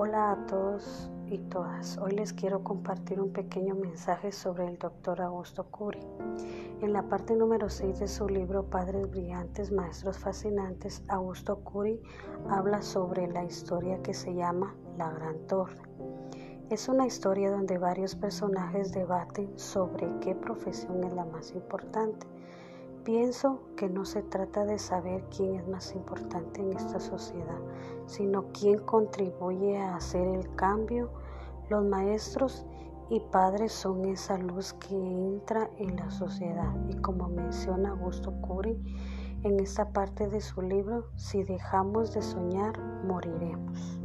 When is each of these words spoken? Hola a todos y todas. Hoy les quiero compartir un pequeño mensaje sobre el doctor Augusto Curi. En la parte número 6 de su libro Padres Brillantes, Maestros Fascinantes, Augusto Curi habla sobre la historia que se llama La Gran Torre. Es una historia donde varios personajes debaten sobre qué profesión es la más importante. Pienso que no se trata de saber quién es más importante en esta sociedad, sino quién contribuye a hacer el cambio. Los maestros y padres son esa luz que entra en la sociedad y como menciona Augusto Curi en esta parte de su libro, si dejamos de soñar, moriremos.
Hola 0.00 0.30
a 0.30 0.46
todos 0.46 1.10
y 1.26 1.38
todas. 1.38 1.98
Hoy 1.98 2.12
les 2.12 2.32
quiero 2.32 2.62
compartir 2.62 3.20
un 3.20 3.32
pequeño 3.32 3.74
mensaje 3.74 4.30
sobre 4.30 4.68
el 4.68 4.78
doctor 4.78 5.20
Augusto 5.20 5.64
Curi. 5.72 5.98
En 6.80 6.92
la 6.92 7.08
parte 7.08 7.34
número 7.34 7.68
6 7.68 7.98
de 7.98 8.06
su 8.06 8.28
libro 8.28 8.62
Padres 8.62 9.10
Brillantes, 9.10 9.72
Maestros 9.72 10.16
Fascinantes, 10.16 11.02
Augusto 11.08 11.58
Curi 11.64 12.00
habla 12.48 12.80
sobre 12.80 13.26
la 13.26 13.42
historia 13.42 14.00
que 14.00 14.14
se 14.14 14.32
llama 14.32 14.72
La 14.96 15.10
Gran 15.10 15.36
Torre. 15.48 15.82
Es 16.70 16.88
una 16.88 17.04
historia 17.04 17.50
donde 17.50 17.76
varios 17.76 18.14
personajes 18.14 18.92
debaten 18.92 19.58
sobre 19.58 20.08
qué 20.20 20.36
profesión 20.36 21.02
es 21.02 21.12
la 21.12 21.24
más 21.24 21.50
importante. 21.56 22.24
Pienso 23.02 23.62
que 23.74 23.88
no 23.88 24.04
se 24.04 24.22
trata 24.22 24.64
de 24.64 24.78
saber 24.78 25.24
quién 25.34 25.54
es 25.54 25.66
más 25.66 25.92
importante 25.94 26.60
en 26.60 26.74
esta 26.74 27.00
sociedad, 27.00 27.58
sino 28.08 28.46
quién 28.52 28.78
contribuye 28.80 29.78
a 29.78 29.96
hacer 29.96 30.26
el 30.26 30.54
cambio. 30.56 31.10
Los 31.68 31.84
maestros 31.84 32.66
y 33.10 33.20
padres 33.20 33.72
son 33.72 34.04
esa 34.06 34.36
luz 34.36 34.72
que 34.72 34.96
entra 34.96 35.70
en 35.76 35.96
la 35.96 36.10
sociedad 36.10 36.74
y 36.88 36.96
como 36.96 37.28
menciona 37.28 37.90
Augusto 37.90 38.32
Curi 38.40 38.76
en 39.44 39.60
esta 39.60 39.92
parte 39.92 40.26
de 40.26 40.40
su 40.40 40.62
libro, 40.62 41.06
si 41.14 41.44
dejamos 41.44 42.12
de 42.12 42.22
soñar, 42.22 42.76
moriremos. 43.04 44.00